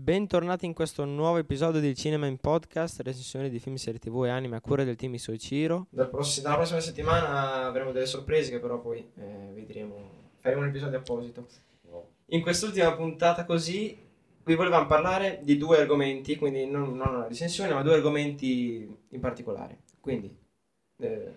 bentornati 0.00 0.64
in 0.64 0.72
questo 0.72 1.04
nuovo 1.04 1.36
episodio 1.36 1.78
del 1.78 1.94
Cinema 1.94 2.26
in 2.26 2.38
Podcast, 2.38 3.02
recensione 3.02 3.50
di 3.50 3.58
film, 3.58 3.74
serie 3.74 4.00
tv 4.00 4.24
e 4.24 4.30
anime 4.30 4.56
a 4.56 4.60
cura 4.62 4.82
del 4.82 4.96
team 4.96 5.12
pross- 6.06 6.40
dalla 6.40 6.56
prossima 6.56 6.80
settimana 6.80 7.66
avremo 7.66 7.92
delle 7.92 8.06
sorprese 8.06 8.50
che 8.50 8.60
però 8.60 8.80
poi 8.80 8.98
eh, 9.16 9.50
vedremo, 9.52 10.30
faremo 10.38 10.62
un 10.62 10.68
episodio 10.68 10.98
apposito. 10.98 11.46
In 12.32 12.40
quest'ultima 12.40 12.94
puntata 12.94 13.44
così 13.44 13.98
vi 14.42 14.54
volevamo 14.54 14.86
parlare 14.86 15.40
di 15.42 15.58
due 15.58 15.78
argomenti, 15.78 16.36
quindi 16.36 16.64
non, 16.64 16.96
non 16.96 17.14
una 17.14 17.26
recensione, 17.26 17.74
ma 17.74 17.82
due 17.82 17.94
argomenti 17.94 18.96
in 19.10 19.20
particolare. 19.20 19.80
Quindi, 20.00 20.34
eh, 20.96 21.34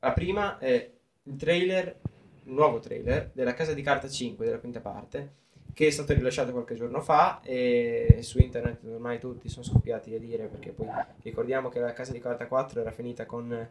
la 0.00 0.12
prima 0.12 0.58
è 0.58 0.90
il 1.22 1.36
trailer, 1.36 1.98
il 2.44 2.52
nuovo 2.52 2.78
trailer 2.78 3.30
della 3.32 3.54
Casa 3.54 3.72
di 3.72 3.80
Carta 3.80 4.08
5 4.08 4.44
della 4.44 4.58
quinta 4.58 4.80
parte, 4.80 5.40
che 5.72 5.86
è 5.86 5.90
stato 5.90 6.12
rilasciato 6.12 6.52
qualche 6.52 6.74
giorno 6.74 7.00
fa 7.00 7.40
e 7.42 8.18
su 8.20 8.38
internet 8.38 8.84
ormai 8.84 9.18
tutti 9.18 9.48
sono 9.48 9.64
scoppiati 9.64 10.14
a 10.14 10.18
dire 10.18 10.46
perché 10.46 10.70
poi 10.70 10.86
ricordiamo 11.22 11.68
che 11.68 11.80
la 11.80 11.92
Casa 11.92 12.12
di 12.12 12.20
Carta 12.20 12.46
4 12.46 12.80
era 12.80 12.90
finita 12.90 13.24
con 13.24 13.68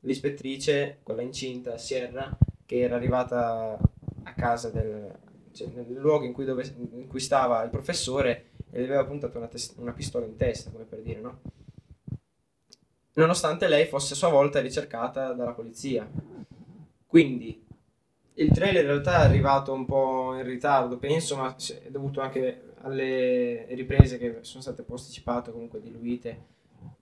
l'ispettrice, 0.00 1.00
quella 1.02 1.22
incinta, 1.22 1.76
Sierra, 1.78 2.36
che 2.64 2.80
era 2.80 2.96
arrivata 2.96 3.78
a 4.22 4.34
casa 4.34 4.70
del, 4.70 5.12
cioè, 5.52 5.68
nel 5.74 5.92
luogo 5.92 6.24
in 6.24 6.32
cui, 6.32 6.44
dove, 6.44 6.64
in 6.92 7.06
cui 7.06 7.20
stava 7.20 7.62
il 7.62 7.70
professore 7.70 8.50
e 8.70 8.80
le 8.80 8.84
aveva 8.86 9.04
puntato 9.04 9.38
una, 9.38 9.48
tes- 9.48 9.74
una 9.76 9.92
pistola 9.92 10.26
in 10.26 10.36
testa, 10.36 10.70
come 10.70 10.84
per 10.84 11.00
dire, 11.00 11.20
no? 11.20 11.40
Nonostante 13.14 13.66
lei 13.66 13.86
fosse 13.86 14.12
a 14.12 14.16
sua 14.16 14.28
volta 14.28 14.60
ricercata 14.60 15.32
dalla 15.32 15.52
polizia. 15.52 16.06
Quindi 17.06 17.65
il 18.38 18.50
trailer 18.52 18.82
in 18.82 18.88
realtà 18.88 19.22
è 19.22 19.24
arrivato 19.24 19.72
un 19.72 19.84
po' 19.84 20.34
in 20.34 20.44
ritardo, 20.44 20.98
penso, 20.98 21.36
ma 21.36 21.54
è 21.56 21.90
dovuto 21.90 22.20
anche 22.20 22.74
alle 22.82 23.66
riprese 23.70 24.18
che 24.18 24.38
sono 24.42 24.62
state 24.62 24.82
posticipate, 24.82 25.50
comunque 25.50 25.80
diluite 25.80 26.54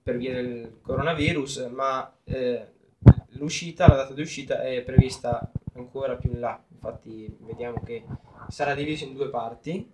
per 0.03 0.17
via 0.17 0.33
del 0.33 0.79
coronavirus, 0.81 1.71
ma 1.73 2.15
eh, 2.25 2.69
l'uscita, 3.31 3.89
la 3.89 3.97
data 3.97 4.15
di 4.15 4.21
uscita 4.21 4.63
è 4.63 4.83
prevista 4.83 5.51
ancora 5.75 6.17
più 6.17 6.31
in 6.31 6.41
là. 6.41 6.63
Infatti 6.73 7.37
vediamo 7.41 7.81
che 7.83 8.05
sarà 8.49 8.75
diviso 8.75 9.05
in 9.05 9.15
due 9.15 9.29
parti. 9.29 9.91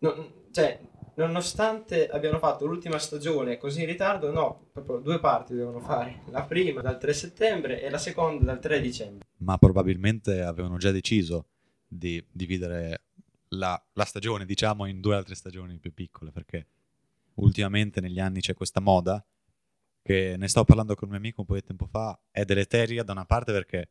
Non, 0.00 0.32
cioè, 0.50 0.80
nonostante 1.26 2.08
abbiano 2.08 2.38
fatto 2.38 2.66
l'ultima 2.66 2.98
stagione 2.98 3.58
così 3.58 3.80
in 3.80 3.86
ritardo, 3.86 4.30
no, 4.30 4.68
proprio 4.72 4.98
due 4.98 5.18
parti 5.18 5.54
devono 5.54 5.80
fare. 5.80 6.20
La 6.30 6.44
prima 6.44 6.80
dal 6.80 6.98
3 6.98 7.12
settembre 7.12 7.82
e 7.82 7.90
la 7.90 7.98
seconda 7.98 8.44
dal 8.44 8.60
3 8.60 8.80
dicembre. 8.80 9.26
Ma 9.38 9.58
probabilmente 9.58 10.42
avevano 10.42 10.76
già 10.76 10.90
deciso 10.90 11.46
di 11.86 12.24
dividere 12.30 13.02
la, 13.48 13.80
la 13.94 14.04
stagione, 14.04 14.44
diciamo, 14.44 14.86
in 14.86 15.00
due 15.00 15.16
altre 15.16 15.34
stagioni 15.34 15.78
più 15.78 15.92
piccole, 15.92 16.30
perché 16.30 16.66
ultimamente 17.34 18.00
negli 18.00 18.20
anni 18.20 18.40
c'è 18.40 18.54
questa 18.54 18.80
moda 18.80 19.24
che 20.02 20.36
ne 20.38 20.48
stavo 20.48 20.66
parlando 20.66 20.94
con 20.94 21.04
un 21.04 21.10
mio 21.10 21.18
amico 21.18 21.40
un 21.40 21.46
po' 21.46 21.54
di 21.54 21.62
tempo 21.62 21.86
fa, 21.86 22.18
è 22.30 22.44
deleteria 22.44 23.02
da 23.02 23.12
una 23.12 23.24
parte 23.24 23.52
perché 23.52 23.88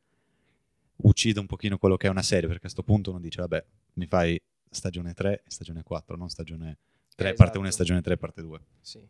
uccide 0.97 1.39
un 1.39 1.45
pochino 1.45 1.77
quello 1.77 1.97
che 1.97 2.07
è 2.07 2.09
una 2.09 2.23
serie, 2.23 2.47
perché 2.47 2.57
a 2.57 2.61
questo 2.61 2.83
punto 2.83 3.11
uno 3.11 3.19
dice, 3.19 3.41
vabbè, 3.41 3.63
mi 3.93 4.07
fai 4.07 4.41
stagione 4.69 5.13
3 5.13 5.33
e 5.33 5.43
stagione 5.47 5.83
4, 5.83 6.15
non 6.15 6.29
stagione 6.29 6.77
3 7.17 7.29
Eh, 7.29 7.33
parte 7.33 7.57
1 7.57 7.65
e 7.65 7.69
esatto. 7.69 7.83
stagione 7.83 8.01
3 8.01 8.17
parte 8.17 8.41
2. 8.43 8.59
Sì. 8.79 9.03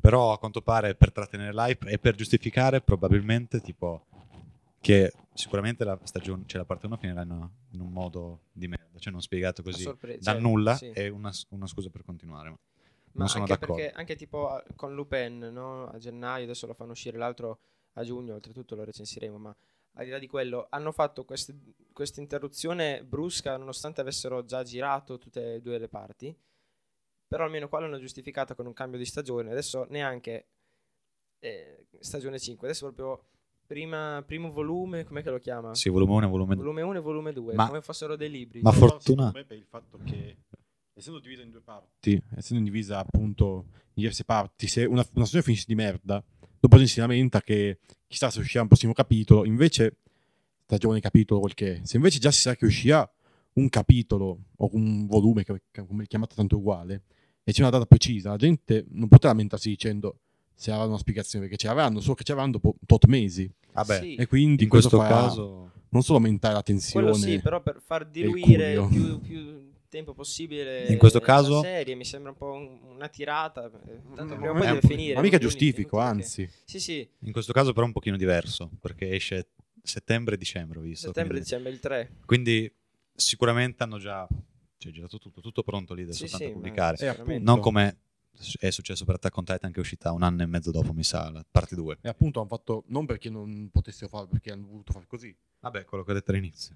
Però 0.00 0.32
a 0.32 0.38
quanto 0.38 0.62
pare 0.62 0.94
per 0.94 1.12
trattenere 1.12 1.52
l'hype 1.52 1.90
e 1.90 1.98
per 1.98 2.14
giustificare 2.14 2.80
probabilmente 2.80 3.60
tipo 3.60 4.06
che 4.80 5.12
sicuramente 5.34 5.84
la 5.84 5.98
stagione, 6.04 6.44
cioè 6.46 6.58
la 6.60 6.64
parte 6.64 6.86
1 6.86 6.96
finirà 6.96 7.20
in, 7.22 7.30
una- 7.30 7.50
in 7.72 7.80
un 7.82 7.92
modo 7.92 8.44
di 8.50 8.66
merda, 8.66 8.98
cioè 8.98 9.12
non 9.12 9.20
spiegato 9.20 9.62
così 9.62 9.82
sorpresa, 9.82 10.18
da 10.32 10.32
cioè, 10.32 10.40
nulla 10.40 10.74
sì. 10.74 10.86
è 10.88 11.08
una, 11.08 11.30
una 11.50 11.66
scusa 11.66 11.90
per 11.90 12.02
continuare. 12.02 12.48
Ma 12.48 12.56
Ma 13.12 13.20
non 13.20 13.28
sono 13.28 13.42
anche 13.44 13.52
d'accordo. 13.58 13.74
perché 13.74 13.92
anche 13.92 14.16
tipo 14.16 14.62
con 14.74 14.94
Lupin, 14.94 15.50
no? 15.52 15.86
A 15.88 15.98
gennaio, 15.98 16.44
adesso 16.44 16.66
lo 16.66 16.72
fanno 16.72 16.92
uscire 16.92 17.18
l'altro 17.18 17.58
a 17.94 18.04
giugno, 18.04 18.32
oltretutto 18.34 18.74
lo 18.74 18.84
recensiremo, 18.84 19.36
ma 19.36 19.54
al 19.94 20.04
di 20.06 20.10
là 20.12 20.18
di 20.18 20.28
quello 20.28 20.66
hanno 20.70 20.92
fatto 20.92 21.24
quest- 21.26 21.54
questa 21.92 22.20
interruzione 22.22 23.04
brusca 23.04 23.58
nonostante 23.58 24.00
avessero 24.00 24.44
già 24.46 24.62
girato 24.62 25.18
tutte 25.18 25.56
e 25.56 25.60
due 25.60 25.76
le 25.76 25.88
parti, 25.88 26.34
però 27.30 27.44
almeno 27.44 27.68
qua 27.68 27.78
l'hanno 27.78 28.00
giustificata 28.00 28.56
con 28.56 28.66
un 28.66 28.72
cambio 28.72 28.98
di 28.98 29.04
stagione, 29.04 29.52
adesso 29.52 29.86
neanche 29.90 30.46
eh, 31.38 31.86
stagione 32.00 32.40
5, 32.40 32.66
adesso 32.66 32.92
proprio 32.92 33.24
prima, 33.64 34.20
primo 34.26 34.50
volume, 34.50 35.04
com'è 35.04 35.22
che 35.22 35.30
lo 35.30 35.38
chiama? 35.38 35.72
Sì, 35.76 35.90
volume 35.90 36.14
1 36.14 36.26
e 36.26 36.28
volume 36.28 36.54
2. 36.56 36.64
Volume 36.64 36.82
1 36.82 36.98
e 36.98 37.00
volume 37.00 37.32
2, 37.32 37.54
Ma- 37.54 37.66
come 37.68 37.82
fossero 37.82 38.16
dei 38.16 38.28
libri. 38.28 38.62
Ma 38.62 38.70
No, 38.70 38.76
fortuna- 38.76 39.00
secondo 39.28 39.30
me 39.38 39.44
per 39.44 39.56
il 39.58 39.64
fatto 39.64 39.98
che 40.04 40.38
essendo 40.92 41.20
divisa 41.20 41.42
in 41.42 41.50
due 41.52 41.60
parti, 41.60 42.20
essendo 42.34 42.64
divisa 42.64 42.98
appunto 42.98 43.66
in 43.70 43.92
diverse 43.94 44.24
parti, 44.24 44.66
se 44.66 44.84
una, 44.84 45.06
una 45.14 45.24
stagione 45.24 45.44
finisce 45.44 45.66
di 45.68 45.76
merda, 45.76 46.20
dopo 46.58 46.78
ci 46.78 46.88
si 46.88 46.98
lamenta 46.98 47.40
che 47.42 47.78
chissà 48.08 48.28
se 48.28 48.40
uscirà 48.40 48.62
un 48.62 48.68
prossimo 48.68 48.92
capitolo, 48.92 49.44
invece 49.44 49.98
stagione, 50.64 50.98
capitolo, 50.98 51.38
quel 51.38 51.54
che 51.54 51.76
è. 51.76 51.80
Se 51.84 51.94
invece 51.96 52.18
già 52.18 52.32
si 52.32 52.40
sa 52.40 52.56
che 52.56 52.64
uscirà 52.64 53.08
un 53.52 53.68
capitolo 53.68 54.46
o 54.56 54.68
un 54.72 55.06
volume, 55.06 55.44
che 55.44 55.62
come 55.86 56.02
è 56.02 56.06
chiamato 56.08 56.34
tanto 56.34 56.56
uguale, 56.56 57.04
e 57.44 57.52
c'è 57.52 57.60
una 57.62 57.70
data 57.70 57.86
precisa, 57.86 58.30
la 58.30 58.36
gente 58.36 58.84
non 58.90 59.08
potrà 59.08 59.28
lamentarsi 59.30 59.68
dicendo 59.68 60.18
se 60.54 60.70
avranno 60.70 60.90
una 60.90 60.98
spiegazione, 60.98 61.46
perché 61.46 61.58
ce 61.60 61.68
l'avranno, 61.68 62.00
solo 62.00 62.14
che 62.14 62.22
ce 62.24 62.32
l'avranno 62.32 62.52
dopo 62.52 62.76
tot 62.86 63.06
mesi. 63.06 63.50
Vabbè, 63.72 64.00
Sì. 64.00 64.14
E 64.16 64.26
quindi 64.26 64.64
in 64.64 64.68
questo 64.68 64.98
farà 64.98 65.08
caso 65.26 65.70
non 65.90 66.02
solo 66.02 66.18
aumentare 66.18 66.54
la 66.54 66.62
tensione, 66.62 67.06
Quello 67.06 67.20
sì, 67.20 67.40
però 67.40 67.62
per 67.62 67.80
far 67.84 68.06
diluire 68.06 68.74
curio. 68.76 68.88
più, 68.88 69.20
più 69.20 69.68
tempo 69.88 70.12
possibile 70.12 70.86
In 70.86 70.98
questo 70.98 71.18
caso- 71.20 71.62
serie 71.62 71.94
mi 71.96 72.04
sembra 72.04 72.30
un 72.30 72.36
po' 72.36 72.52
un- 72.52 72.78
una 72.94 73.08
tirata. 73.08 73.64
eh, 73.66 74.00
Tanto 74.14 74.34
Ma- 74.34 74.34
prima 74.36 74.50
o 74.50 74.52
ma- 74.52 74.58
poi 74.60 74.68
deve 74.68 74.80
finire. 74.86 75.14
Ma 75.14 75.20
mica 75.22 75.38
giustifico, 75.38 75.98
anzi. 75.98 76.48
Sì, 76.64 76.78
sì, 76.78 77.08
in 77.20 77.32
questo 77.32 77.52
caso 77.52 77.70
però 77.72 77.84
è 77.84 77.86
un 77.86 77.92
pochino 77.92 78.16
diverso, 78.16 78.70
perché 78.80 79.10
esce 79.14 79.48
settembre 79.82 80.34
e 80.34 80.38
dicembre, 80.38 80.78
ho 80.78 80.82
visto. 80.82 81.06
settembre, 81.06 81.38
quindi, 81.40 81.44
dicembre, 81.48 81.72
il 81.72 81.80
3. 81.80 82.10
quindi 82.26 82.72
sicuramente 83.14 83.82
hanno 83.82 83.98
già 83.98 84.28
cioè, 84.80 84.92
girato 84.92 85.18
tutto, 85.18 85.42
tutto 85.42 85.62
pronto 85.62 85.92
lì, 85.92 86.02
adesso 86.02 86.24
Sì, 86.24 86.28
soltanto 86.28 86.52
sì, 86.54 86.58
pubblicare. 86.58 86.96
Eh, 86.96 87.06
appunto. 87.06 87.42
Non 87.42 87.60
come 87.60 87.98
è 88.58 88.70
successo 88.70 89.04
per 89.04 89.16
Attack 89.16 89.36
on 89.36 89.44
Titan 89.44 89.70
che 89.70 89.76
è 89.76 89.80
uscita 89.80 90.10
un 90.12 90.22
anno 90.22 90.42
e 90.42 90.46
mezzo 90.46 90.70
dopo, 90.70 90.94
mi 90.94 91.04
sa, 91.04 91.30
la 91.30 91.44
parte 91.48 91.74
2. 91.74 91.98
E 92.00 92.08
appunto 92.08 92.40
hanno 92.40 92.48
fatto 92.48 92.84
non 92.86 93.04
perché 93.04 93.28
non 93.28 93.68
potessero 93.70 94.08
farlo, 94.08 94.28
perché 94.28 94.52
hanno 94.52 94.66
voluto 94.66 94.92
fare 94.92 95.06
così. 95.06 95.36
Vabbè, 95.60 95.84
quello 95.84 96.02
che 96.02 96.10
ho 96.10 96.14
detto 96.14 96.30
all'inizio. 96.30 96.74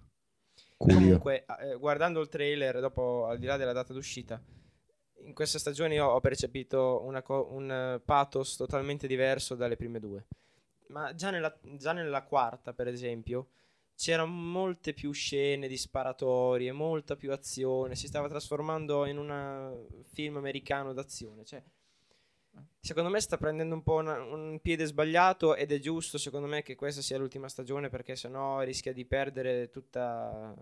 Comunque, 0.76 1.47
eh, 1.60 1.76
guardando 1.78 2.20
il 2.20 2.28
trailer, 2.28 2.81
dopo, 2.81 3.25
al 3.26 3.38
di 3.38 3.47
là 3.47 3.56
della 3.56 3.72
data 3.72 3.94
d'uscita, 3.94 4.38
in 5.22 5.32
questa 5.32 5.59
stagione 5.59 5.94
io 5.94 6.06
ho 6.06 6.21
percepito 6.21 7.00
una 7.04 7.22
co- 7.22 7.48
un 7.53 7.71
eh, 7.71 8.01
pathos 8.04 8.56
totalmente 8.56 9.06
diverso 9.06 9.54
dalle 9.54 9.77
prime 9.77 9.98
due. 9.98 10.27
Ma 10.89 11.15
già 11.15 11.30
nella, 11.30 11.56
già 11.78 11.92
nella 11.92 12.22
quarta, 12.22 12.74
per 12.74 12.89
esempio, 12.89 13.48
c'erano 13.96 14.32
molte 14.32 14.92
più 14.92 15.12
scene 15.12 15.68
di 15.68 15.76
sparatorie, 15.76 16.72
molta 16.72 17.16
più 17.16 17.32
azione, 17.32 17.94
si 17.94 18.06
stava 18.06 18.28
trasformando 18.28 19.06
in 19.06 19.18
un 19.18 19.86
film 20.04 20.36
americano 20.36 20.92
d'azione. 20.92 21.44
Cioè, 21.44 21.62
secondo 22.80 23.10
me 23.10 23.20
sta 23.20 23.36
prendendo 23.36 23.74
un 23.74 23.82
po' 23.82 23.94
una- 23.94 24.22
un 24.22 24.58
piede 24.60 24.84
sbagliato 24.84 25.54
ed 25.54 25.72
è 25.72 25.78
giusto, 25.78 26.18
secondo 26.18 26.46
me, 26.46 26.62
che 26.62 26.74
questa 26.74 27.02
sia 27.02 27.18
l'ultima 27.18 27.48
stagione 27.48 27.88
perché 27.88 28.16
sennò 28.16 28.60
rischia 28.62 28.92
di 28.92 29.04
perdere 29.04 29.70
tutta, 29.70 30.54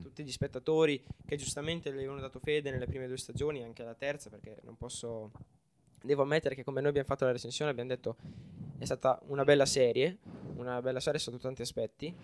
tutti 0.00 0.24
gli 0.24 0.32
spettatori 0.32 1.02
che 1.26 1.36
giustamente 1.36 1.90
le 1.90 1.96
avevano 1.96 2.20
dato 2.20 2.38
fede 2.40 2.70
nelle 2.70 2.86
prime 2.86 3.06
due 3.06 3.18
stagioni, 3.18 3.62
anche 3.62 3.82
alla 3.82 3.94
terza, 3.94 4.30
perché 4.30 4.58
non 4.62 4.76
posso... 4.76 5.30
Devo 6.02 6.22
ammettere 6.22 6.54
che 6.54 6.64
come 6.64 6.80
noi 6.80 6.90
abbiamo 6.90 7.08
fatto 7.08 7.24
la 7.24 7.32
recensione 7.32 7.70
abbiamo 7.70 7.88
detto 7.88 8.16
è 8.76 8.84
stata 8.84 9.18
una 9.28 9.44
bella 9.44 9.64
serie, 9.64 10.18
una 10.56 10.82
bella 10.82 11.00
serie 11.00 11.18
sotto 11.18 11.38
tanti 11.38 11.62
aspetti, 11.62 12.14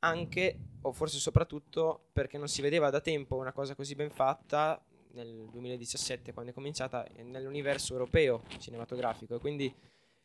anche 0.00 0.58
o 0.82 0.92
forse 0.92 1.18
soprattutto 1.18 2.08
perché 2.12 2.38
non 2.38 2.48
si 2.48 2.62
vedeva 2.62 2.90
da 2.90 3.00
tempo 3.00 3.36
una 3.36 3.52
cosa 3.52 3.74
così 3.74 3.94
ben 3.94 4.10
fatta 4.10 4.82
nel 5.12 5.48
2017 5.50 6.32
quando 6.32 6.52
è 6.52 6.54
cominciata 6.54 7.06
eh, 7.06 7.22
nell'universo 7.22 7.92
europeo 7.92 8.44
cinematografico 8.58 9.34
e 9.34 9.38
quindi 9.38 9.74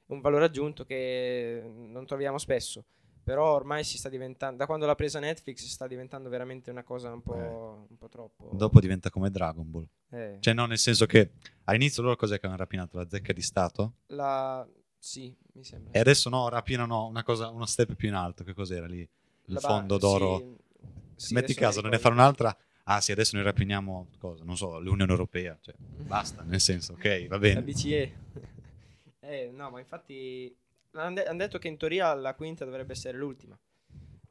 un 0.08 0.22
valore 0.22 0.46
aggiunto 0.46 0.86
che 0.86 1.62
non 1.66 2.06
troviamo 2.06 2.38
spesso 2.38 2.86
però 3.24 3.56
ormai 3.56 3.84
si 3.84 3.98
sta 3.98 4.08
diventando 4.08 4.58
da 4.58 4.68
quando 4.68 4.86
l'ha 4.86 4.94
presa 4.94 5.20
Netflix 5.20 5.66
sta 5.66 5.88
diventando 5.88 6.30
veramente 6.30 6.70
una 6.70 6.84
cosa 6.84 7.12
un 7.12 7.24
po', 7.24 7.88
un 7.90 7.98
po' 7.98 8.08
troppo 8.08 8.52
Dopo 8.54 8.80
diventa 8.80 9.10
come 9.10 9.32
Dragon 9.32 9.70
Ball. 9.70 9.88
Eh, 10.12 10.38
Cioè, 10.40 10.54
no, 10.54 10.68
nel 10.68 10.78
senso 10.78 11.08
che 11.08 11.32
all'inizio 11.64 12.04
loro 12.04 12.16
cos'è 12.16 12.40
che 12.40 12.46
hanno 12.46 12.56
rapinato? 12.56 12.98
La 12.98 13.08
zecca 13.10 13.34
di 13.34 13.42
Stato? 13.42 13.94
la 14.10 14.66
sì 15.00 15.36
mi 15.54 15.64
sembra 15.64 15.92
E 15.94 16.00
adesso 16.00 16.30
no, 16.30 16.50
rapinano 16.50 17.08
una 17.08 17.24
cosa, 17.24 17.50
uno 17.50 17.66
step 17.66 17.96
più 17.96 18.08
in 18.08 18.14
alto. 18.14 18.44
Che 18.44 18.54
cos'era 18.54 18.86
lì? 18.86 19.08
Il 19.48 19.54
La 19.54 19.60
fondo 19.60 19.98
d'oro. 19.98 20.38
sì, 21.16 21.28
sì, 21.28 21.34
Metti 21.34 21.54
caso, 21.54 21.82
ne 21.82 22.00
fanno 22.00 22.16
un'altra. 22.16 22.56
Ah 22.88 23.02
sì, 23.02 23.12
adesso 23.12 23.36
noi 23.36 23.46
rapiniamo 23.46 24.08
cosa? 24.20 24.44
Non 24.44 24.56
so, 24.58 24.80
l'Unione 24.80 25.12
Europea. 25.12 25.58
Cioè, 25.60 25.74
basta, 25.78 26.44
nel 26.44 26.60
senso, 26.62 26.94
ok, 26.94 27.28
va 27.28 27.36
la 27.36 27.40
bene. 27.40 27.62
BCE 27.64 28.14
eh 29.22 29.50
no 29.52 29.72
ma 29.72 29.80
infatti 29.80 30.56
hanno 30.92 31.16
de- 31.16 31.24
han 31.26 31.38
detto 31.38 31.58
che 31.58 31.68
in 31.68 31.78
teoria 31.78 32.14
la 32.14 32.36
quinta 32.36 32.64
dovrebbe 32.64 32.92
essere 32.94 33.18
l'ultima 33.18 33.58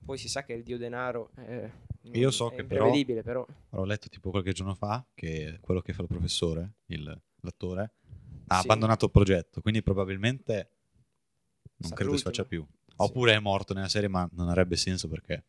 poi 0.05 0.16
si 0.19 0.28
sa 0.28 0.44
che 0.44 0.52
il 0.52 0.62
dio 0.62 0.78
denaro 0.78 1.31
è, 1.34 1.69
Io 2.02 2.31
so 2.31 2.50
è 2.50 2.55
che 2.55 2.64
però- 2.64 2.90
però, 3.22 3.46
Ho 3.70 3.84
letto 3.84 4.08
tipo 4.08 4.31
qualche 4.31 4.52
giorno 4.52 4.75
fa 4.75 5.05
che 5.14 5.58
quello 5.61 5.81
che 5.81 5.93
fa 5.94 6.02
il 6.02 6.08
professore, 6.08 6.75
il- 6.87 7.20
l'attore, 7.40 7.82
ha 8.49 8.55
Sì. 8.56 8.61
abbandonato 8.61 9.06
il 9.06 9.11
progetto, 9.11 9.61
quindi 9.62 9.82
probabilmente 9.82 10.70
non 11.78 11.88
Sarà 11.90 11.94
credo 11.96 12.16
si 12.16 12.22
l'ultimo. 12.25 12.31
faccia 12.34 12.44
più. 12.44 12.66
Oppure 12.96 13.35
è 13.35 13.38
morto 13.38 13.75
nella 13.75 13.88
serie, 13.88 14.08
ma 14.08 14.29
non 14.32 14.49
avrebbe 14.49 14.76
senso 14.76 15.08
perché 15.08 15.44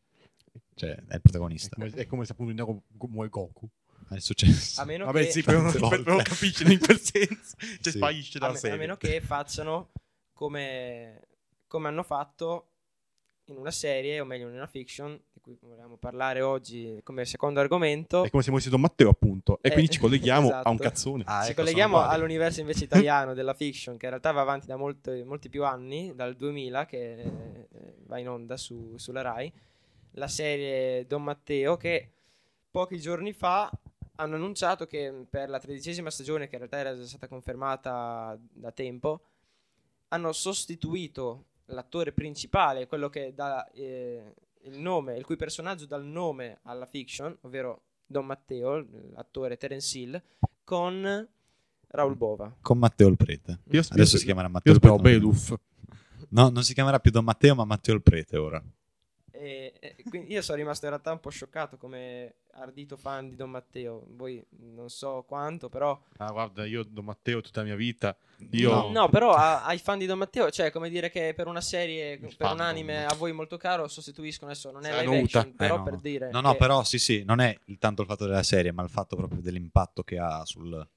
cioè, 0.76 0.96
è 1.08 1.16
il 1.16 1.22
protagonista. 1.22 1.76
È 1.76 1.80
come, 1.80 1.92
è 1.92 2.06
come 2.06 2.26
se 2.26 2.32
appunto 2.34 2.84
muore 3.08 3.30
Goku. 3.30 3.68
È 4.10 4.20
successo. 4.20 4.82
a 4.82 4.86
meno 4.86 5.06
Vabbè, 5.06 5.26
che, 5.26 5.32
sì, 5.32 5.42
però 5.44 5.62
non, 5.62 5.72
non 6.06 6.22
capisci 6.22 6.72
in 6.72 6.80
quel 6.80 7.00
senso. 7.00 7.56
Cioè, 7.82 7.92
Sì. 7.92 7.92
sparisce 7.92 8.38
a, 8.38 8.42
dalla 8.42 8.54
a 8.54 8.58
serie. 8.58 8.78
meno 8.78 8.98
che 8.98 9.20
facciano 9.22 9.92
come, 10.34 11.28
come 11.68 11.88
hanno 11.88 12.04
fatto 12.04 12.70
in 13.46 13.58
una 13.58 13.72
serie, 13.72 14.20
o 14.20 14.26
meglio 14.26 14.48
in 14.48 14.56
una 14.56 14.68
fiction, 14.68 15.20
di 15.32 15.40
cui 15.40 15.58
volevamo 15.62 15.98
parlare 15.98 16.42
oggi 16.42 17.00
come 17.04 17.26
secondo 17.26 17.60
argomento. 17.60 18.24
È 18.24 18.30
come 18.30 18.44
se 18.44 18.50
muovesse 18.50 18.70
Don 18.72 18.82
Matteo, 18.82 19.14
E 19.62 19.70
Eh, 19.70 19.72
quindi 19.72 19.92
ci 19.92 20.00
colleghiamo 20.00 20.48
a 20.52 20.70
un 20.70 20.76
esatto. 20.76 20.90
cazzone. 20.90 21.24
Ah, 21.26 21.44
Ci 21.44 21.52
ecco, 21.52 21.62
colleghiamo 21.62 22.02
all'universo 22.02 22.60
invece 22.62 22.84
italiano 22.86 23.34
della 23.34 23.54
fiction, 23.54 23.98
che 23.98 24.06
in 24.06 24.12
realtà 24.12 24.32
va 24.32 24.42
avanti 24.42 24.68
da 24.68 24.76
molto- 24.76 25.12
molti 25.26 25.50
più 25.50 25.64
anni, 25.66 26.14
dal 26.16 26.36
2000, 26.36 26.86
che 26.86 27.14
eh, 27.22 27.68
va 28.06 28.18
in 28.20 28.30
onda 28.30 28.58
su- 28.58 28.98
sulla 28.98 29.22
Rai. 29.22 29.52
La 30.12 30.28
serie 30.28 31.06
Don 31.08 31.24
Matteo, 31.24 31.76
che 31.78 32.10
pochi 32.72 33.00
giorni 33.00 33.34
fa 33.34 33.70
hanno 34.18 34.36
annunciato 34.36 34.86
che 34.86 35.26
per 35.30 35.50
la 35.50 35.60
tredicesima 35.60 36.10
stagione, 36.10 36.48
che 36.48 36.54
in 36.56 36.60
realtà 36.60 36.78
era 36.78 36.96
già 36.96 37.06
stata 37.06 37.28
confermata 37.28 38.38
da 38.54 38.72
tempo, 38.72 39.22
hanno 40.10 40.32
sostituito 40.32 41.46
l'attore 41.66 42.12
principale, 42.14 42.88
quello 42.88 43.10
che 43.10 43.34
dà 43.34 43.70
eh, 43.72 44.34
il 44.64 44.80
nome, 44.80 45.18
il 45.18 45.26
cui 45.26 45.36
personaggio 45.36 45.86
dà 45.86 45.98
il 45.98 46.06
nome 46.06 46.60
alla 46.64 46.86
fiction, 46.86 47.36
ovvero 47.42 47.82
Don 48.06 48.26
Matteo, 48.26 48.86
l'attore 49.14 49.58
Terence 49.58 49.98
Hill, 49.98 50.22
con 50.64 51.28
Raul 51.88 52.16
Bova. 52.16 52.56
Con 52.62 52.78
Matteo 52.78 53.08
il 53.08 53.16
Prete. 53.18 53.60
Io- 53.72 53.82
Adesso 53.90 54.14
io- 54.14 54.20
si 54.20 54.26
chiamerà 54.26 54.48
Matteo 54.48 54.74
Io 54.74 54.80
il 54.80 54.84
Prete. 54.86 55.02
Beluf. 55.02 55.56
No, 56.30 56.50
non 56.50 56.64
si 56.64 56.74
chiamerà 56.74 57.00
più 57.00 57.12
Don 57.12 57.24
Matteo, 57.24 57.56
ma 57.56 57.66
Matteo 57.66 57.96
il 57.96 58.02
Prete 58.02 58.38
ora. 58.38 58.62
E, 59.38 59.74
e 59.80 59.96
quindi 60.10 60.32
io 60.32 60.42
sono 60.42 60.58
rimasto 60.58 60.86
in 60.86 60.92
realtà 60.92 61.12
un 61.12 61.20
po' 61.20 61.30
scioccato 61.30 61.78
come 61.78 62.36
ardito 62.54 62.96
fan 62.96 63.28
di 63.30 63.36
Don 63.36 63.50
Matteo. 63.50 64.06
Voi 64.12 64.44
non 64.76 64.90
so 64.90 65.24
quanto, 65.28 65.68
però. 65.70 66.00
Ah, 66.18 66.32
guarda, 66.32 66.66
io 66.66 66.84
Don 66.84 67.06
Matteo 67.06 67.42
tutta 67.42 67.60
la 67.62 67.66
mia 67.68 67.76
vita. 67.76 68.16
Io... 68.52 68.70
No, 68.70 68.90
no, 68.92 69.10
però 69.10 69.34
a- 69.34 69.64
ai 69.66 69.78
fan 69.78 69.98
di 69.98 70.06
Don 70.06 70.18
Matteo, 70.18 70.50
cioè 70.52 70.72
come 70.72 70.90
dire 70.90 71.10
che 71.10 71.34
per 71.36 71.48
una 71.48 71.62
serie, 71.62 72.14
Il 72.14 72.20
per 72.20 72.28
un 72.30 72.36
fandom. 72.38 72.66
anime 72.66 73.06
a 73.06 73.14
voi 73.16 73.32
molto 73.34 73.58
caro, 73.58 73.88
sostituiscono 73.88 74.52
adesso. 74.52 74.72
Non 74.72 74.86
è 74.86 74.90
Sarà 74.90 75.02
live 75.02 75.20
action, 75.22 75.54
però 75.56 75.76
Eh, 75.76 75.78
no, 75.78 75.84
per 75.84 75.94
no. 75.94 76.00
dire. 76.02 76.30
No, 76.32 76.40
no, 76.42 76.52
che- 76.52 76.58
però 76.58 76.84
sì, 76.84 76.98
sì, 77.00 77.24
non 77.26 77.40
è 77.42 77.58
il- 77.66 77.78
tanto 77.78 78.02
il 78.02 78.08
fatto 78.08 78.26
della 78.26 78.44
serie, 78.44 78.72
ma 78.72 78.84
il 78.84 78.90
fatto 78.90 79.16
proprio 79.16 79.42
dell'impatto 79.42 80.04
che 80.04 80.18
ha 80.18 80.46
sul... 80.46 80.88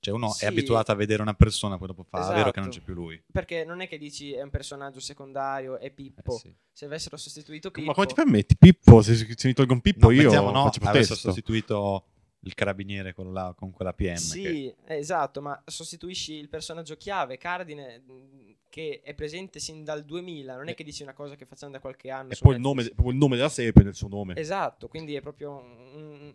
Cioè 0.00 0.14
uno 0.14 0.30
Sì. 0.30 0.44
è 0.44 0.48
abituato 0.48 0.90
a 0.92 0.94
vedere 0.94 1.20
una 1.20 1.34
persona, 1.34 1.76
poi 1.76 1.88
dopo 1.88 2.02
fa, 2.04 2.26
"Ah, 2.26 2.32
vero 2.32 2.50
che 2.50 2.58
non 2.60 2.70
Esatto. 2.70 2.84
c'è 2.86 2.92
più 2.92 2.94
lui. 2.94 3.22
Perché 3.30 3.64
non 3.66 3.80
è 3.82 3.88
che 3.88 3.98
dici 3.98 4.32
è 4.32 4.40
un 4.42 4.48
personaggio 4.50 4.98
secondario, 4.98 5.78
è 5.78 5.90
Pippo. 5.90 6.36
Eh, 6.36 6.38
sì. 6.38 6.54
Se 6.72 6.84
avessero 6.86 7.16
sostituito 7.18 7.70
Pippo. 7.70 7.88
Ma 7.88 7.92
come 7.94 8.06
ti 8.06 8.14
permetti? 8.14 8.56
Pippo, 8.56 9.02
se, 9.02 9.14
se 9.14 9.46
mi 9.48 9.52
tolgo 9.52 9.74
un 9.74 9.80
Pippo 9.82 10.06
No, 10.06 10.12
io 10.12 10.22
mettiamo 10.22 10.50
no, 10.50 10.62
faccio 10.64 10.80
avesse 10.80 11.06
protesto. 11.08 11.14
sostituito 11.14 12.04
il 12.44 12.54
carabiniere 12.54 13.12
con, 13.12 13.34
la, 13.34 13.52
con 13.54 13.70
quella 13.70 13.92
PM. 13.92 14.14
che- 14.14 14.18
Sì, 14.18 14.66
eh, 14.86 14.96
esatto, 14.96 15.42
ma 15.42 15.62
sostituisci 15.66 16.32
il 16.32 16.48
personaggio 16.48 16.96
chiave, 16.96 17.36
Cardine, 17.36 18.02
che 18.70 19.02
è 19.04 19.12
presente 19.12 19.58
sin 19.60 19.84
dal 19.84 20.06
2000, 20.06 20.56
non 20.56 20.68
è 20.68 20.70
Eh. 20.70 20.74
che 20.74 20.84
dici 20.84 21.02
una 21.02 21.12
cosa 21.12 21.34
che 21.36 21.44
facciamo 21.44 21.72
da 21.72 21.80
qualche 21.80 22.08
anno. 22.08 22.30
E 22.32 22.36
poi 22.40 22.54
il 22.54 22.60
nome, 22.62 22.84
proprio 22.84 23.10
il 23.10 23.16
nome 23.18 23.36
della 23.36 23.50
serie 23.50 23.72
prende 23.72 23.90
il 23.90 23.96
suo 23.96 24.08
nome. 24.08 24.34
Esatto, 24.36 24.88
quindi 24.88 25.14
è 25.14 25.20
proprio... 25.20 25.50
un- 25.58 26.34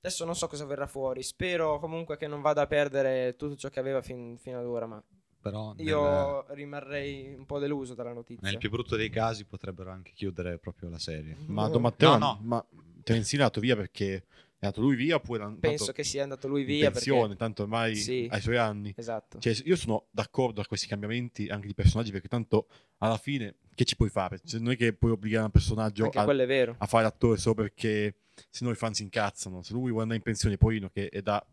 Adesso 0.00 0.24
non 0.24 0.36
so 0.36 0.46
cosa 0.46 0.64
verrà 0.64 0.86
fuori, 0.86 1.22
spero 1.22 1.78
comunque 1.80 2.16
che 2.16 2.26
non 2.28 2.40
vada 2.40 2.62
a 2.62 2.66
perdere 2.66 3.34
tutto 3.36 3.56
ciò 3.56 3.68
che 3.68 3.80
aveva 3.80 4.00
fin- 4.00 4.38
fino 4.38 4.58
ad 4.60 4.64
ora, 4.64 4.86
ma 4.86 5.02
Però 5.40 5.72
nel, 5.74 5.86
io 5.86 6.46
rimarrei 6.54 7.34
un 7.34 7.44
po' 7.46 7.58
deluso 7.58 7.94
dalla 7.94 8.12
notizia. 8.12 8.48
nel 8.48 8.58
più 8.58 8.70
brutto 8.70 8.94
dei 8.94 9.10
casi 9.10 9.44
potrebbero 9.44 9.90
anche 9.90 10.12
chiudere 10.14 10.58
proprio 10.58 10.88
la 10.88 10.98
serie. 10.98 11.36
Ma 11.46 11.68
Don 11.68 11.82
Matteo, 11.82 12.16
No, 12.16 12.18
no. 12.18 12.38
ma 12.42 12.64
Hill 13.04 13.24
è 13.24 13.32
andato 13.32 13.58
via 13.60 13.74
perché 13.74 14.14
è 14.60 14.66
andato 14.66 14.80
lui 14.82 14.94
via 14.94 15.16
oppure 15.16 15.56
Penso 15.58 15.90
che 15.92 16.04
sia 16.04 16.22
andato 16.22 16.46
lui 16.46 16.62
via 16.62 16.90
pensione, 16.92 17.20
perché... 17.22 17.36
tanto 17.36 17.62
ormai 17.62 17.94
Sì. 17.96 18.28
ai 18.30 18.40
suoi 18.40 18.56
anni. 18.56 18.92
Esatto. 18.96 19.38
Cioè, 19.40 19.52
io 19.64 19.74
sono 19.76 20.06
d'accordo 20.10 20.60
a 20.60 20.64
questi 20.66 20.86
cambiamenti 20.86 21.48
anche 21.48 21.66
di 21.66 21.74
personaggi 21.74 22.12
perché 22.12 22.28
tanto 22.28 22.68
alla 22.98 23.16
fine 23.16 23.56
che 23.74 23.84
ci 23.84 23.96
puoi 23.96 24.10
fare? 24.10 24.40
Cioè, 24.44 24.60
non 24.60 24.72
è 24.72 24.76
che 24.76 24.92
puoi 24.92 25.10
obbligare 25.12 25.44
un 25.46 25.50
personaggio 25.50 26.08
a, 26.12 26.24
quello 26.24 26.42
è 26.42 26.46
vero. 26.46 26.76
a 26.78 26.86
fare 26.86 27.02
l'attore 27.04 27.36
solo 27.38 27.54
perché 27.56 28.14
se 28.50 28.64
no 28.64 28.70
i 28.70 28.74
fan 28.74 28.94
si 28.94 29.02
incazzano. 29.02 29.62
Se 29.62 29.72
lui 29.72 29.88
vuole 29.88 30.02
andare 30.02 30.18
in 30.18 30.24
pensione, 30.24 30.56
poverino, 30.56 30.88
che 30.88 31.08
è 31.08 31.22
da 31.22 31.44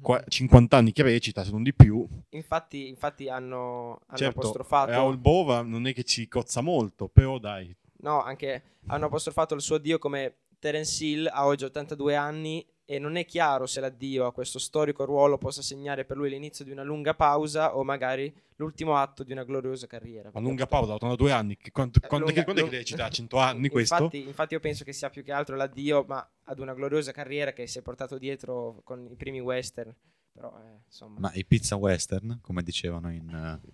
qua- 0.00 0.22
50 0.26 0.76
anni 0.76 0.92
che 0.92 1.02
recita, 1.02 1.44
se 1.44 1.50
non 1.50 1.62
di 1.62 1.74
più, 1.74 2.06
Infatti, 2.30 2.88
infatti 2.88 3.28
hanno, 3.28 4.00
hanno 4.06 4.16
certo, 4.16 4.40
apostrofato... 4.40 4.90
Raul 4.90 5.18
Bova 5.18 5.62
non 5.62 5.86
è 5.86 5.92
che 5.92 6.04
ci 6.04 6.28
cozza 6.28 6.60
molto, 6.60 7.08
però 7.08 7.38
dai, 7.38 7.74
No, 8.02 8.22
anche 8.22 8.62
hanno 8.86 9.06
apostrofato 9.06 9.54
il 9.54 9.60
suo 9.60 9.76
addio 9.76 9.98
come 9.98 10.36
Terence 10.58 11.04
Hill 11.04 11.28
ha 11.30 11.46
oggi 11.46 11.64
82 11.64 12.14
anni 12.16 12.66
e 12.90 12.98
non 12.98 13.14
è 13.14 13.24
chiaro 13.24 13.66
se 13.66 13.78
l'addio 13.78 14.26
a 14.26 14.32
questo 14.32 14.58
storico 14.58 15.04
ruolo 15.04 15.38
possa 15.38 15.62
segnare 15.62 16.04
per 16.04 16.16
lui 16.16 16.28
l'inizio 16.28 16.64
di 16.64 16.72
una 16.72 16.82
lunga 16.82 17.14
pausa 17.14 17.76
o 17.76 17.84
magari 17.84 18.34
l'ultimo 18.56 18.96
atto 18.96 19.22
di 19.22 19.30
una 19.30 19.44
gloriosa 19.44 19.86
carriera. 19.86 20.30
a 20.32 20.40
lunga 20.40 20.66
pausa, 20.66 20.94
82 20.94 21.30
anni, 21.30 21.56
che 21.56 21.70
quanto, 21.70 22.00
Eh, 22.02 22.08
quando, 22.08 22.26
lunga- 22.26 22.40
che, 22.40 22.44
quando 22.44 22.62
è 22.62 22.64
che 22.64 22.70
lung- 22.70 22.82
recita? 22.82 23.04
A 23.04 23.08
100 23.10 23.38
anni 23.38 23.68
questo? 23.68 23.94
Infatti, 23.94 24.26
infatti 24.26 24.54
io 24.54 24.60
penso 24.60 24.82
che 24.82 24.92
sia 24.92 25.08
più 25.08 25.22
che 25.22 25.30
altro 25.30 25.54
l'addio, 25.54 26.04
ma 26.08 26.28
ad 26.46 26.58
una 26.58 26.74
gloriosa 26.74 27.12
carriera 27.12 27.52
che 27.52 27.68
si 27.68 27.78
è 27.78 27.82
portato 27.82 28.18
dietro 28.18 28.80
con 28.82 29.06
i 29.08 29.14
primi 29.14 29.38
western. 29.38 29.94
Però, 30.32 30.52
eh, 30.60 30.80
insomma... 30.84 31.20
Ma 31.20 31.32
i 31.34 31.44
pizza 31.44 31.76
western, 31.76 32.40
come 32.42 32.64
dicevano 32.64 33.12
in... 33.12 33.28
eh, 33.28 33.68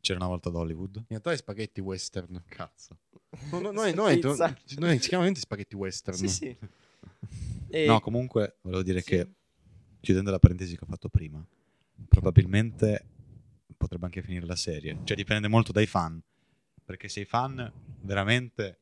C'era 0.00 0.18
una 0.20 0.28
volta 0.28 0.48
ad 0.48 0.54
Hollywood. 0.54 0.96
In 0.96 1.04
realtà 1.08 1.32
è 1.32 1.36
spaghetti 1.36 1.82
western. 1.82 2.42
Cazzo. 2.48 2.96
No, 3.50 3.60
no, 3.60 3.72
noi, 3.72 3.92
noi, 3.92 4.18
Pizza. 4.18 4.56
noi, 4.78 4.98
si 5.00 5.08
chiamano 5.10 5.34
spaghetti 5.34 5.74
western. 5.76 6.16
Sì, 6.16 6.28
sì. 6.28 6.56
E- 7.74 7.86
No, 7.86 7.98
comunque 8.00 8.58
volevo 8.62 8.84
dire 8.84 9.00
sì. 9.00 9.10
che, 9.10 9.28
chiudendo 10.00 10.30
la 10.30 10.38
parentesi 10.38 10.76
che 10.76 10.84
ho 10.84 10.86
fatto 10.86 11.08
prima, 11.08 11.44
probabilmente 12.08 13.04
potrebbe 13.76 14.04
anche 14.04 14.22
finire 14.22 14.46
la 14.46 14.54
serie. 14.54 15.00
Cioè 15.02 15.16
dipende 15.16 15.48
molto 15.48 15.72
dai 15.72 15.86
fan. 15.86 16.22
Perché 16.84 17.08
se 17.08 17.20
i 17.20 17.24
fan 17.24 17.72
veramente 18.02 18.78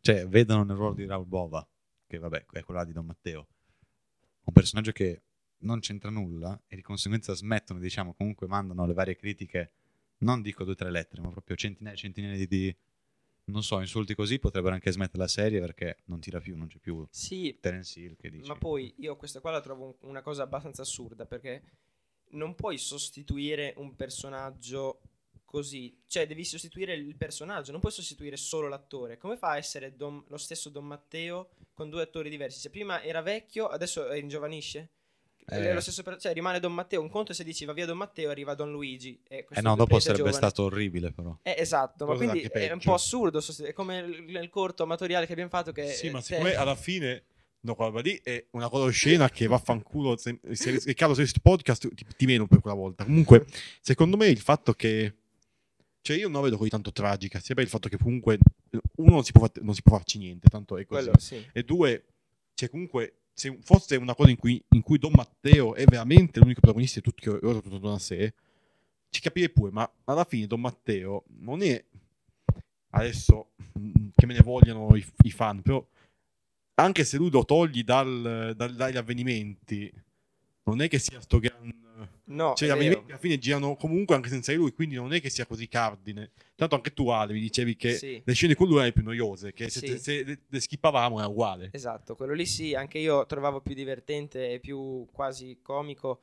cioè, 0.00 0.28
vedono 0.28 0.62
nel 0.62 0.76
ruolo 0.76 0.94
di 0.94 1.06
Raul 1.06 1.26
Bova, 1.26 1.66
che 2.06 2.18
vabbè 2.18 2.46
è 2.52 2.62
quello 2.62 2.78
là 2.80 2.86
di 2.86 2.92
Don 2.92 3.06
Matteo, 3.06 3.48
un 4.44 4.52
personaggio 4.52 4.92
che 4.92 5.22
non 5.62 5.80
c'entra 5.80 6.10
nulla 6.10 6.60
e 6.68 6.76
di 6.76 6.82
conseguenza 6.82 7.34
smettono, 7.34 7.80
diciamo, 7.80 8.14
comunque 8.14 8.46
mandano 8.46 8.86
le 8.86 8.92
varie 8.92 9.16
critiche, 9.16 9.72
non 10.18 10.40
dico 10.40 10.62
due 10.62 10.74
o 10.74 10.76
tre 10.76 10.90
lettere, 10.90 11.20
ma 11.20 11.30
proprio 11.30 11.56
centinaia 11.56 11.94
e 11.94 11.98
centinaia 11.98 12.46
di, 12.46 12.76
non 13.50 13.62
so, 13.62 13.80
insulti 13.80 14.14
così, 14.14 14.38
potrebbero 14.38 14.74
anche 14.74 14.90
smettere 14.92 15.18
la 15.18 15.28
serie 15.28 15.60
perché 15.60 15.98
non 16.06 16.20
tira 16.20 16.40
più, 16.40 16.56
non 16.56 16.68
c'è 16.68 16.78
più 16.78 17.06
Sì, 17.10 17.58
Terence 17.60 17.98
Hill 18.00 18.16
che 18.16 18.30
dice... 18.30 18.46
Ma 18.46 18.56
poi 18.56 18.92
io 18.98 19.16
questa 19.16 19.40
qua 19.40 19.50
la 19.50 19.60
trovo 19.60 19.84
un- 19.84 19.94
una 20.08 20.22
cosa 20.22 20.42
abbastanza 20.44 20.82
assurda 20.82 21.26
perché 21.26 21.62
non 22.30 22.54
puoi 22.54 22.78
sostituire 22.78 23.74
un 23.76 23.96
personaggio 23.96 25.00
così, 25.44 26.00
cioè 26.06 26.26
devi 26.28 26.44
sostituire 26.44 26.94
il 26.94 27.16
personaggio, 27.16 27.72
non 27.72 27.80
puoi 27.80 27.92
sostituire 27.92 28.36
solo 28.36 28.68
l'attore. 28.68 29.18
Come 29.18 29.36
fa 29.36 29.50
a 29.50 29.56
essere 29.56 29.96
Don- 29.96 30.22
lo 30.28 30.36
stesso 30.36 30.68
Don 30.68 30.86
Matteo 30.86 31.50
con 31.72 31.90
due 31.90 32.02
attori 32.02 32.30
diversi? 32.30 32.60
Se 32.60 32.70
prima 32.70 33.02
era 33.02 33.20
vecchio, 33.20 33.66
adesso 33.66 34.12
ringiovanisce? 34.12 34.90
Eh. 35.50 35.70
È 35.70 35.74
lo 35.74 35.80
stesso 35.80 36.02
per- 36.02 36.18
cioè 36.18 36.32
rimane 36.32 36.60
Don 36.60 36.72
Matteo. 36.72 37.00
Un 37.00 37.08
conto 37.10 37.32
se 37.32 37.44
dici 37.44 37.64
va 37.64 37.72
via 37.72 37.86
Don 37.86 37.96
Matteo, 37.96 38.30
arriva 38.30 38.54
Don 38.54 38.70
Luigi. 38.70 39.20
E 39.28 39.46
Eh 39.50 39.60
no, 39.60 39.76
dopo 39.76 39.98
sarebbe 39.98 40.18
giovane. 40.18 40.36
stato 40.36 40.64
orribile 40.64 41.12
però. 41.12 41.36
Eh, 41.42 41.54
esatto, 41.58 42.06
ma 42.06 42.12
Cosa 42.14 42.24
quindi 42.28 42.44
anche 42.46 42.68
è 42.68 42.72
un 42.72 42.80
po' 42.80 42.94
assurdo. 42.94 43.40
È 43.64 43.72
come 43.72 43.98
il- 43.98 44.24
nel 44.30 44.48
corto 44.48 44.82
amatoriale 44.84 45.26
che 45.26 45.32
abbiamo 45.32 45.50
fatto. 45.50 45.72
Che 45.72 45.88
Sì, 45.88 46.10
ma 46.10 46.18
eh, 46.18 46.22
secondo 46.22 46.48
me 46.50 46.54
alla 46.54 46.74
fine 46.74 47.24
no, 47.62 47.74
quella 47.74 47.90
roba 47.90 48.02
lì 48.02 48.18
è 48.22 48.46
una 48.52 48.68
cosa 48.68 48.84
oscena 48.84 49.28
che 49.28 49.46
vaffanculo. 49.46 50.16
Se, 50.16 50.38
se 50.52 50.80
Riccardo, 50.84 51.14
se 51.14 51.20
questo 51.20 51.40
podcast 51.42 51.92
ti, 51.94 52.06
ti 52.16 52.26
meno 52.26 52.46
per 52.46 52.60
quella 52.60 52.76
volta. 52.76 53.04
Comunque, 53.04 53.46
secondo 53.80 54.16
me 54.16 54.26
il 54.28 54.40
fatto 54.40 54.72
che. 54.72 55.14
Cioè, 56.02 56.16
io 56.16 56.28
non 56.28 56.36
la 56.40 56.40
vedo 56.46 56.56
così 56.56 56.70
tanto 56.70 56.92
tragica. 56.92 57.40
Sia 57.40 57.54
per 57.54 57.62
il 57.64 57.68
fatto 57.68 57.90
che 57.90 57.98
comunque 57.98 58.38
uno 58.96 59.10
non 59.10 59.22
si 59.24 59.32
può, 59.32 59.46
non 59.60 59.74
si 59.74 59.82
può 59.82 59.96
farci 59.96 60.16
niente, 60.16 60.48
tanto 60.48 60.78
è 60.78 60.86
così. 60.86 61.02
quello, 61.02 61.18
sì. 61.18 61.44
E 61.52 61.62
due, 61.62 62.04
cioè 62.54 62.70
comunque, 62.70 63.19
se 63.40 63.56
fosse 63.62 63.96
una 63.96 64.14
cosa 64.14 64.28
in 64.28 64.36
cui, 64.36 64.62
in 64.72 64.82
cui 64.82 64.98
Don 64.98 65.12
Matteo 65.14 65.74
è 65.74 65.86
veramente 65.86 66.40
l'unico 66.40 66.60
protagonista 66.60 67.00
di 67.00 67.06
tutto 67.06 67.38
che 67.38 67.46
ora 67.46 67.60
tutto 67.60 67.78
da 67.78 67.98
sé, 67.98 68.34
ci 69.08 69.22
capirei 69.22 69.48
pure, 69.48 69.70
ma 69.70 69.90
alla 70.04 70.24
fine 70.24 70.46
Don 70.46 70.60
Matteo 70.60 71.24
non 71.38 71.62
è 71.62 71.82
adesso 72.90 73.52
mm, 73.78 74.08
che 74.14 74.26
me 74.26 74.34
ne 74.34 74.42
vogliano 74.42 74.94
i, 74.94 75.02
i 75.22 75.30
fan, 75.30 75.62
però 75.62 75.82
anche 76.74 77.04
se 77.04 77.16
lui 77.16 77.30
lo 77.30 77.46
togli 77.46 77.82
dal- 77.82 78.52
dal- 78.54 78.74
dagli 78.74 78.98
avvenimenti, 78.98 79.90
non 80.64 80.80
è 80.80 80.88
che 80.88 80.98
sia 80.98 81.20
sto 81.20 81.38
gran 81.38 81.78
No, 82.30 82.54
cioè, 82.54 82.70
alla 82.70 83.18
fine 83.18 83.38
girano 83.38 83.74
comunque 83.76 84.14
anche 84.14 84.28
senza 84.28 84.52
di 84.52 84.56
lui, 84.58 84.72
quindi 84.72 84.94
non 84.94 85.12
è 85.12 85.20
che 85.20 85.28
sia 85.30 85.44
così 85.46 85.66
cardine. 85.68 86.30
Tanto 86.54 86.76
anche 86.76 86.94
tu, 86.94 87.08
Ale, 87.08 87.32
mi 87.32 87.40
dicevi 87.40 87.74
che 87.76 87.94
Sì. 87.94 88.22
le 88.24 88.32
scene 88.32 88.54
con 88.54 88.68
lui 88.68 88.76
erano 88.76 88.92
più 88.92 89.02
noiose, 89.02 89.52
che 89.52 89.68
se, 89.68 89.80
Sì. 89.86 89.98
se 89.98 90.24
le, 90.24 90.38
le 90.48 90.60
skippavamo 90.60 91.18
era 91.18 91.26
uguale. 91.26 91.70
Esatto, 91.72 92.14
quello 92.14 92.32
lì 92.32 92.46
sì, 92.46 92.74
anche 92.74 92.98
io 92.98 93.26
trovavo 93.26 93.60
più 93.60 93.74
divertente 93.74 94.52
e 94.52 94.60
più 94.60 95.06
quasi 95.12 95.58
comico 95.60 96.22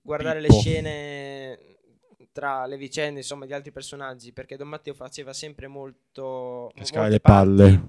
guardare 0.00 0.40
Pippo. 0.40 0.54
le 0.54 0.58
scene 0.60 1.58
tra 2.32 2.66
le 2.66 2.76
vicende, 2.78 3.20
insomma, 3.20 3.44
di 3.46 3.52
altri 3.52 3.72
personaggi, 3.72 4.32
perché 4.32 4.56
Don 4.56 4.68
Matteo 4.68 4.94
faceva 4.94 5.32
sempre 5.34 5.68
molto 5.68 6.72
molte 6.74 7.08
le 7.08 7.20
palle. 7.20 7.88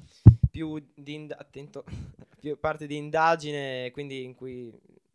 più 0.52 0.82
di 0.94 1.14
ind- 1.14 1.36
attento, 1.38 1.84
più 2.40 2.60
parte 2.60 2.88
di 2.88 2.96
indagine, 2.98 3.90
quindi 3.92 4.24
in 4.24 4.36
cui 4.36 4.72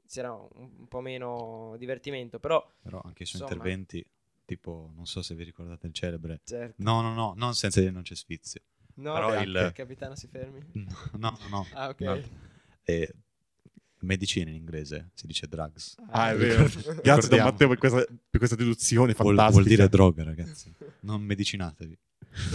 c'era 0.08 0.32
un, 0.32 0.48
un 0.78 0.88
po' 0.88 1.00
meno 1.00 1.74
divertimento, 1.78 2.38
però 2.38 2.64
Però 2.82 3.00
anche 3.04 3.22
i 3.22 3.26
suoi 3.26 3.42
Insomma. 3.42 3.60
interventi, 3.62 4.06
tipo, 4.44 4.90
non 4.94 5.06
so 5.06 5.22
se 5.22 5.34
vi 5.34 5.44
ricordate 5.44 5.86
il 5.86 5.92
celebre. 5.94 6.40
certo. 6.44 6.74
No, 6.82 7.00
no, 7.00 7.14
no, 7.14 7.34
non 7.36 7.54
senza 7.54 7.80
dire 7.80 7.92
non 7.92 8.02
c'è 8.02 8.14
sfizio. 8.14 8.60
No, 8.94 9.14
Però 9.14 9.30
beh, 9.30 9.42
il- 9.42 9.72
capitano 9.74 10.14
si 10.14 10.26
fermi. 10.28 10.60
No, 11.18 11.36
no, 11.40 11.48
no. 11.48 11.66
Ah, 11.72 11.88
ok. 11.88 12.00
no. 12.00 12.20
E 12.84 13.14
medicina 14.00 14.50
in 14.50 14.56
inglese 14.56 15.10
si 15.14 15.26
dice 15.26 15.46
drugs. 15.46 15.96
Ah, 16.10 16.30
è 16.32 16.36
vero. 16.36 16.64
Grazie 16.64 16.82
Don 16.92 17.02
Ricordiamo. 17.04 17.50
Matteo 17.50 17.68
per 17.68 17.78
questa, 17.78 17.98
per 18.04 18.38
questa 18.38 18.56
deduzione 18.56 19.12
Vuol, 19.14 19.34
fantastica. 19.36 19.50
vuol 19.52 19.64
dire 19.64 19.88
droga, 19.88 20.24
ragazzi. 20.24 20.74
Non 21.00 21.22
medicinatevi. 21.22 21.98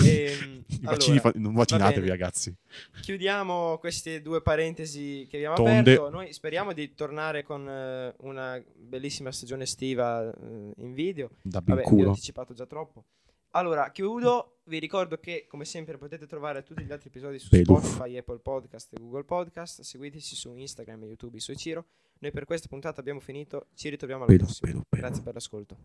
Ehm, 0.03 0.63
I 0.67 0.79
vaccini 0.81 1.17
allora, 1.17 1.31
fa- 1.31 1.39
non 1.39 1.53
va 1.53 1.59
vaccinatevi, 1.59 2.07
ragazzi. 2.07 2.53
Chiudiamo 3.01 3.77
queste 3.77 4.21
due 4.21 4.41
parentesi 4.41 5.27
che 5.29 5.37
abbiamo 5.37 5.55
Tonde. 5.55 5.79
aperto. 5.79 6.09
Noi 6.09 6.33
speriamo 6.33 6.73
di 6.73 6.93
tornare 6.93 7.43
con 7.43 7.67
eh, 7.67 8.13
una 8.19 8.61
bellissima 8.75 9.31
stagione 9.31 9.63
estiva 9.63 10.29
eh, 10.29 10.71
in 10.77 10.93
video. 10.93 11.29
Da 11.41 11.61
Vabbè, 11.63 11.83
vi 11.89 12.03
ho 12.03 12.09
anticipato 12.09 12.53
già 12.53 12.65
troppo. 12.65 13.05
Allora, 13.51 13.91
chiudo. 13.91 14.53
Vi 14.67 14.79
ricordo 14.79 15.17
che, 15.17 15.45
come 15.47 15.63
sempre, 15.63 15.97
potete 15.97 16.27
trovare 16.27 16.61
tutti 16.63 16.83
gli 16.83 16.91
altri 16.91 17.07
episodi 17.07 17.39
su 17.39 17.47
Beluff. 17.49 17.85
Spotify, 17.85 18.17
Apple 18.17 18.39
Podcast 18.39 18.93
e 18.93 18.97
Google 18.99 19.23
Podcast. 19.23 19.81
Seguiteci 19.81 20.35
su 20.35 20.53
Instagram 20.55 21.03
e 21.03 21.05
YouTube, 21.07 21.39
su 21.39 21.53
Ciro. 21.53 21.85
Noi 22.19 22.31
per 22.31 22.43
questa 22.43 22.67
puntata 22.67 22.99
abbiamo 22.99 23.21
finito. 23.21 23.67
Ci 23.73 23.87
ritroviamo 23.89 24.23
alla 24.25 24.33
Beluff, 24.33 24.59
prossima. 24.59 24.71
Beluff. 24.71 24.87
Grazie 24.89 25.23
per 25.23 25.33
l'ascolto. 25.33 25.77